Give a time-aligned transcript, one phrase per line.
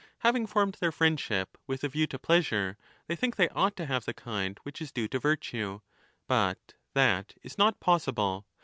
[0.21, 4.05] Having formed their friendship with a view to pleasure, they think they ought to have
[4.05, 5.81] the kind which is due to virtue;
[6.27, 8.47] but that is not possible.